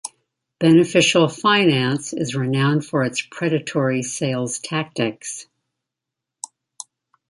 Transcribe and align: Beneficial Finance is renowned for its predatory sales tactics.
Beneficial 0.57 1.27
Finance 1.29 2.11
is 2.13 2.33
renowned 2.35 2.83
for 2.83 3.03
its 3.03 3.21
predatory 3.21 4.01
sales 4.01 4.57
tactics. 4.57 5.45